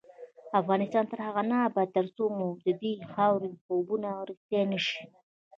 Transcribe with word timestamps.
افغانستان 0.59 1.03
تر 1.11 1.19
هغو 1.27 1.43
نه 1.51 1.57
ابادیږي، 1.69 1.93
ترڅو 1.97 2.23
مو 2.37 2.47
ددې 2.65 2.93
خاورې 3.13 3.49
خوبونه 3.63 4.09
رښتیا 4.29 4.61
نشي. 4.71 5.01